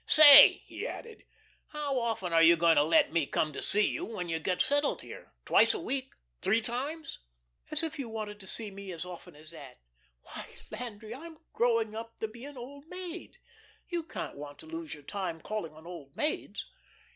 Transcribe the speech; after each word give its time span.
"Say," 0.07 0.63
he 0.65 0.87
added, 0.87 1.25
"how 1.67 1.99
often 1.99 2.33
are 2.33 2.41
you 2.41 2.55
going 2.55 2.77
to 2.77 2.83
let 2.83 3.13
me 3.13 3.27
come 3.27 3.53
to 3.53 3.61
see 3.61 3.85
you 3.87 4.03
when 4.03 4.29
you 4.29 4.39
get 4.39 4.59
settled 4.59 5.03
here? 5.03 5.31
Twice 5.45 5.75
a 5.75 5.79
week 5.79 6.13
three 6.41 6.59
times?" 6.59 7.19
"As 7.69 7.83
if 7.83 7.99
you 7.99 8.09
wanted 8.09 8.39
to 8.39 8.47
see 8.47 8.71
me 8.71 8.91
as 8.91 9.05
often 9.05 9.35
as 9.35 9.51
that. 9.51 9.77
Why, 10.23 10.47
Landry, 10.71 11.13
I'm 11.13 11.37
growing 11.53 11.93
up 11.93 12.17
to 12.17 12.27
be 12.27 12.45
an 12.45 12.57
old 12.57 12.87
maid. 12.87 13.37
You 13.89 14.01
can't 14.01 14.35
want 14.37 14.57
to 14.61 14.65
lose 14.65 14.91
your 14.95 15.03
time 15.03 15.39
calling 15.39 15.75
on 15.75 15.85
old 15.85 16.15
maids." 16.17 16.65